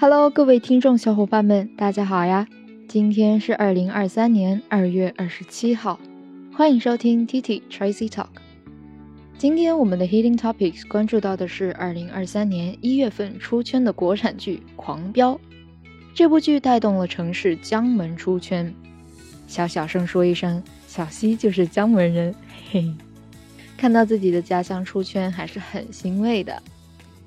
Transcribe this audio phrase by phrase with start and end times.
[0.00, 2.46] Hello，各位听众小伙伴们，大家好呀！
[2.86, 5.98] 今天是二零二三年二月二十七号，
[6.54, 8.28] 欢迎收听 T T Tracy Talk。
[9.36, 15.34] 今天我们的 Hitting Topics 关注到的是二零二三年一月份出圈的国产剧《狂飙》。
[16.14, 18.72] 这部剧带动了城市江门出圈。
[19.48, 22.32] 小小声说一声，小西就是江门人，
[22.70, 22.94] 嘿嘿，
[23.76, 26.62] 看到自己的家乡出圈还是很欣慰的。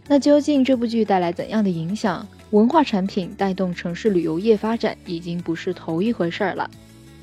[0.08, 2.26] 那究竟这部剧带来怎样的影响？
[2.51, 6.71] 文化产品带动城市旅游业发展已经不是头一回事儿了，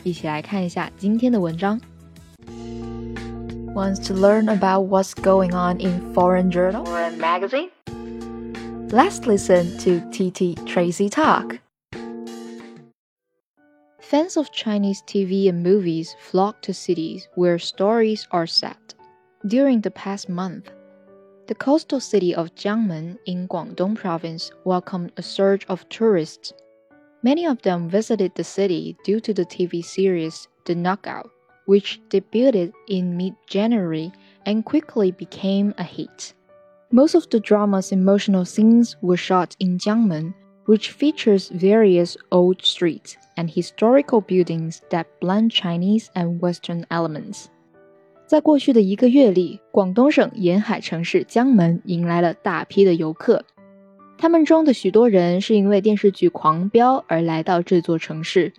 [0.04, 1.80] 一起来看一下今天的文章。
[3.74, 7.70] Wants to learn about what's going on in foreign journal or magazine?
[8.90, 11.58] Let's listen to TT Tracy talk.
[14.00, 18.94] Fans of Chinese TV and movies flock to cities where stories are set.
[19.44, 20.70] During the past month,
[21.49, 26.53] the coastal city of Jiangmen in Guangdong province welcomed a surge of tourists.
[27.23, 31.31] Many of them visited the city due to the TV series The Knockout,
[31.65, 34.13] which debuted in mid January
[34.45, 36.35] and quickly became a hit.
[36.93, 40.35] Most of the drama's emotional scenes were shot in Jiangmen,
[40.67, 47.49] which features various old streets and historical buildings that blend Chinese and Western elements.
[48.29, 53.43] 在过去的一个月里，广东省沿海城市江门迎来了大批的游客。
[54.19, 58.53] 他们中的许多人是因为电视剧《狂飙》而来到这座城市。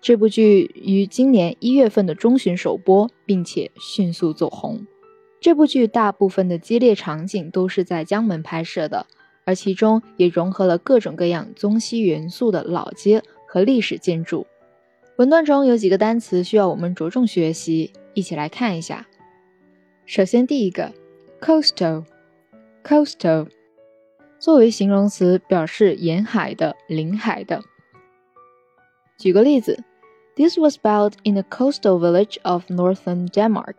[0.00, 4.84] 这部剧于今年一月份的中旬首播，并且迅速走红。
[5.40, 9.06] 这部剧大部分的激烈场景都是在江门拍摄的，
[9.44, 14.48] 而其中也融合了各种各样中西元素的老街和历史建筑。
[15.16, 17.92] 文段中有几个单词需要我们着重学习。
[18.14, 19.06] 一起来看一下。
[20.06, 20.92] 首先，第一个
[21.40, 23.48] ，coastal，coastal，
[24.38, 27.62] 作为形容词，表示沿海的、临海的。
[29.18, 29.84] 举个例子
[30.34, 33.76] ，This was built in a coastal village of northern Denmark。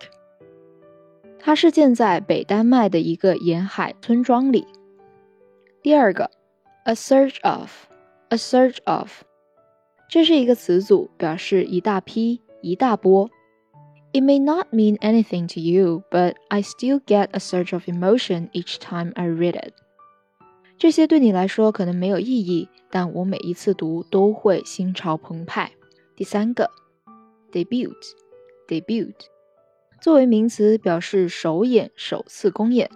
[1.39, 4.67] 它是建在北丹麦的一个沿海村庄里。
[5.81, 6.29] 第二个
[6.83, 9.23] ，a surge of，a surge of，
[10.07, 13.29] 这是一个词组，表示一大批、一大波。
[14.12, 18.78] It may not mean anything to you, but I still get a surge of emotion each
[18.78, 19.74] time I read it.
[20.78, 25.72] 这些对你来说可能没有意义，但我每一次读都会心潮澎湃。
[26.14, 26.70] 第三个，
[27.52, 29.14] debut，debut，
[30.00, 32.90] 作为名词表示首演、首次公演，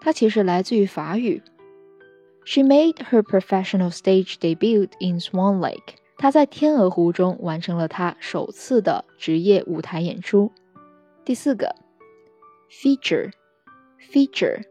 [0.00, 1.42] 它其实来自于法语。
[2.44, 5.96] She made her professional stage debut in Swan Lake.
[6.21, 10.51] 他在天鹅湖中完成了他首次的职业舞台演出。
[11.25, 11.75] 第四个
[12.69, 14.61] ，feature，feature，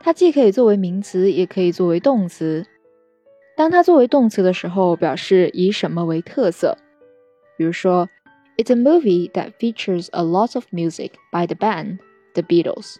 [0.00, 2.64] 它既可以作为名词，也可以作为动词。
[3.58, 6.78] 当它作为动词的时候，表示以什么为特色。
[7.58, 8.08] 比如说
[8.56, 11.98] ，It's a movie that features a lot of music by the band
[12.32, 12.96] The Beatles。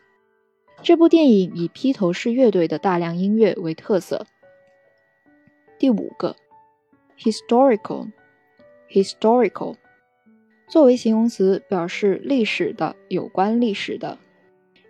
[0.82, 4.26] 这部电影以披头士乐队的大量音乐为特色。
[5.78, 6.36] 第五个
[7.20, 9.76] ，historical，historical。
[10.68, 14.18] 作为形容词，表示历史的、有关历史的。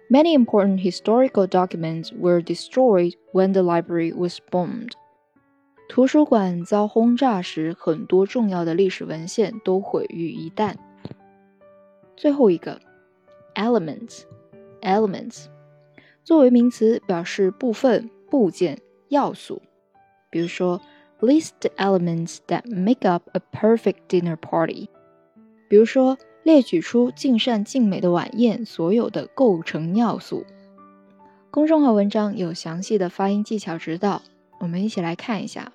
[0.08, 4.92] Many important historical documents were destroyed when the library was bombed.
[5.88, 10.76] 图书馆遭轰炸时，很多重要的历史文献都毁于一旦。
[12.16, 12.80] 最后一个
[13.54, 15.46] ，elements，elements，
[16.22, 19.62] 作为名词，表示部分、部件、要素。
[20.28, 20.80] 比如说
[21.19, 24.89] ，list the elements that make up a perfect dinner party。
[25.67, 30.45] 比如说，列举出尽善尽美的晚宴所有的构成要素。
[31.49, 34.21] 公众号文章有详细的发音技巧指导，
[34.59, 35.71] 我们一起来看一下。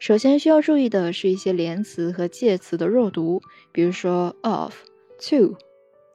[0.00, 3.40] 首先需要注意的是一些连词和介词的弱读，
[3.70, 5.56] 比如说 of、to。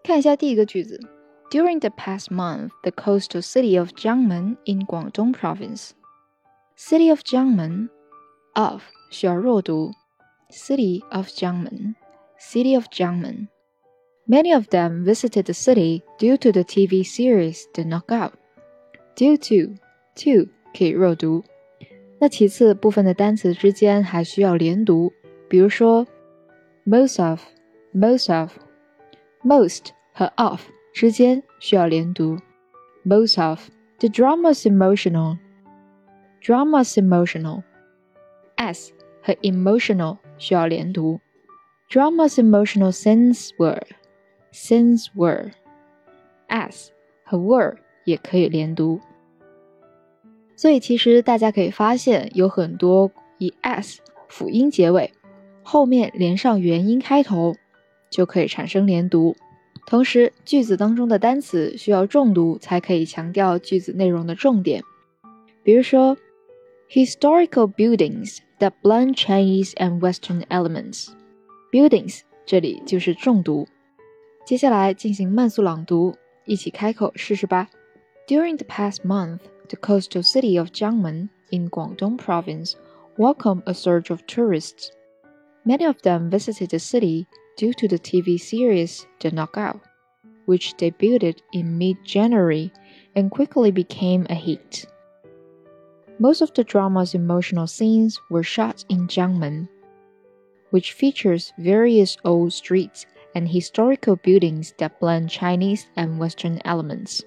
[0.04, 1.00] 看一下第一个句子：
[1.50, 5.92] During the past month, the coastal city of Jiangmen in Guangdong Province.
[6.76, 7.90] City of Jiangmen
[8.54, 8.82] of
[9.12, 9.92] 需要弱读，
[10.50, 13.48] City of Jiangmen。city of Jiangmen.
[14.28, 18.34] Many of them visited the city due to the TV series The Knockout.
[19.16, 19.76] Due to
[20.16, 21.44] to 可以弱读，
[22.20, 25.12] 那其次部分的单词之间还需要连读，
[25.50, 26.08] 比如说
[26.86, 27.42] most of
[27.94, 28.52] most of
[29.44, 30.62] most 和 of
[30.94, 32.38] 之间需要连读，
[33.04, 33.60] most of
[34.00, 35.38] the drama's emotional
[36.42, 37.64] drama's emotional
[38.57, 38.93] S
[39.23, 41.21] 和 emotional 需要连读。
[41.91, 43.83] Drama's emotional scenes were
[44.53, 45.51] scenes were
[46.49, 46.93] s
[47.25, 49.01] 和 were 也可以连读。
[50.57, 55.13] 所以其实大家可以发现，有很多以 s 辅音结尾，
[55.63, 57.55] 后面连上元音开头，
[58.11, 59.37] 就可以产生连读。
[59.87, 64.83] 同时，句子当中的单词需要重读才可以强调句子内容的重点。
[65.63, 66.17] 比如说
[66.90, 73.68] ，historical buildings that blend Chinese and Western elements。buildings 这里就是重读。
[74.46, 77.70] 接下来进行慢速朗读，一起开口试试吧。
[78.28, 82.74] During the past month, the coastal city of Jiangmen in Guangdong Province
[83.18, 84.90] welcomed a surge of tourists.
[85.64, 87.28] Many of them visited the city
[87.58, 89.82] due to the TV series The Knockout,
[90.46, 92.72] which debuted in mid January
[93.16, 94.86] and quickly became a hit.
[96.20, 99.68] Most of the drama's emotional scenes were shot in Jiangmen,
[100.72, 107.22] which features various old streets and historical buildings that blend Chinese and Western elements.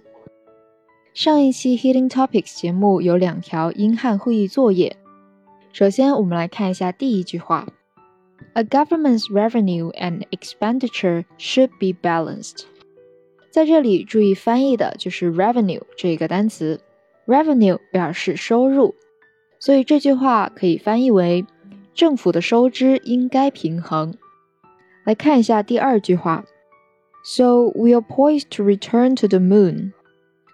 [1.15, 4.97] 上一期 Hidden Topics 节目有两条英汉会议作业。
[5.73, 7.67] 首先，我们来看一下第一句话。
[8.55, 12.65] A government's revenue and expenditure should be balanced。
[13.51, 16.81] 在这里注意翻译的就是 revenue 这个单词
[17.28, 18.96] ，revenue 表示收入，
[19.60, 21.46] 所以这句话可以翻译为
[21.94, 24.16] 政府的收支应该平衡。
[25.06, 26.46] 来看一下第二句话
[27.24, 29.92] ，So we are poised to return to the moon。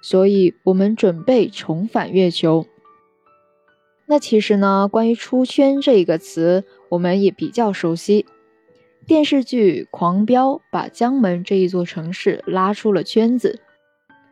[0.02, 2.66] 所以我们准备重返月球。
[4.06, 8.26] 那其实呢，关于出圈这一个词，我们也比较熟悉。
[9.08, 13.62] 电视剧《狂飙》把江门这一座城市拉出了圈子。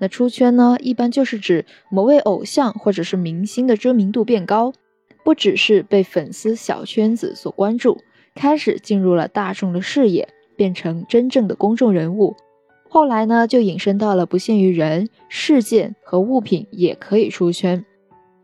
[0.02, 4.74] 那出圈呢，一般就是指某位偶像或者是明星的知名度变高，
[5.24, 8.00] 不只是被粉丝小圈子所关注，
[8.34, 12.36] 开始进入了大众的视野，变成真正的公众人物。
[12.90, 17.86] 后来呢，就引申到了不限于人、事件和物品也可以出圈。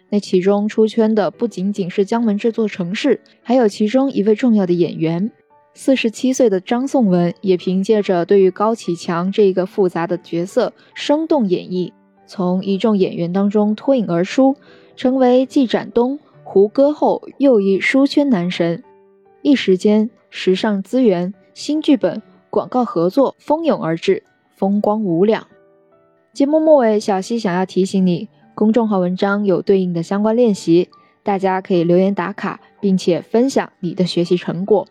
[0.10, 5.32] 那其中出圈的不仅仅是江门这座城市，还有其中一位重要的演员。
[5.80, 11.94] 四十七岁的张颂文也凭借着对于高启强这一个复杂的角色生动演绎，
[12.26, 14.56] 从一众演员当中脱颖而出，
[14.96, 18.84] 成为继展东、胡歌后又一书圈男神。
[19.44, 24.24] 一时间，时尚资源、新剧本、广告合作蜂拥而至，
[24.56, 25.46] 风光无两。
[26.34, 28.30] 节目末尾，小溪想要提醒你。
[28.56, 30.90] 公众号文章有对应的相关练习，
[31.22, 34.88] 大家可以留言打卡，并且分享你的学习成果。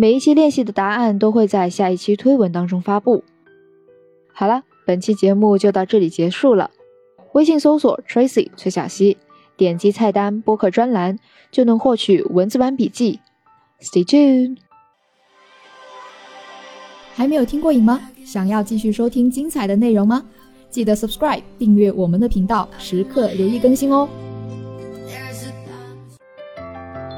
[0.00, 3.24] 每一期练习的答案都会在下一期推文当中发布。
[4.32, 6.70] 好了，本期节目就到这里结束了。
[7.32, 9.16] 微信搜索 Tracy 崔小溪，
[9.56, 11.18] 点击菜单播客专栏
[11.50, 13.18] 就能获取文字版笔记。
[13.80, 14.58] Stay tuned。
[17.16, 18.00] 还没有听过瘾吗？
[18.24, 20.24] 想要继续收听精彩的内容吗？
[20.70, 24.08] 记得 subscribe 订阅我们的频道，时刻留意更新哦。